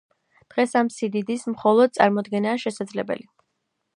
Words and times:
დღეს 0.53 0.71
ამ 0.79 0.89
სიდიდის 0.93 1.43
მხოლოდ 1.55 1.95
წარმოდგენაა 1.99 2.61
შესაძლებელი. 2.67 3.29